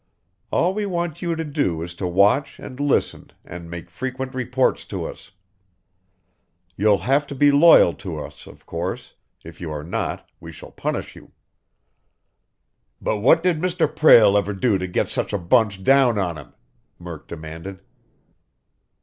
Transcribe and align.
All 0.49 0.73
we 0.73 0.87
want 0.87 1.21
you 1.21 1.35
to 1.35 1.43
do 1.43 1.83
is 1.83 1.93
to 1.93 2.07
watch 2.07 2.57
and 2.57 2.79
listen 2.79 3.29
and 3.45 3.69
make 3.69 3.87
frequent 3.91 4.33
reports 4.33 4.83
to 4.85 5.03
us. 5.03 5.29
You'll 6.75 6.97
have 7.05 7.27
to 7.27 7.35
be 7.35 7.51
loyal 7.51 7.93
to 7.93 8.17
us, 8.17 8.47
of 8.47 8.65
course. 8.65 9.13
If 9.43 9.61
you 9.61 9.69
are 9.71 9.83
not, 9.83 10.27
we 10.39 10.51
shall 10.51 10.71
punish 10.71 11.15
you." 11.15 11.33
"But 12.99 13.17
what 13.17 13.43
did 13.43 13.59
Mr. 13.59 13.85
Prale 13.87 14.39
ever 14.39 14.53
do 14.53 14.79
to 14.79 14.87
get 14.87 15.07
such 15.07 15.33
a 15.33 15.37
bunch 15.37 15.83
down 15.83 16.17
on 16.17 16.35
him?" 16.35 16.53
Murk 16.97 17.27
demanded. 17.27 17.79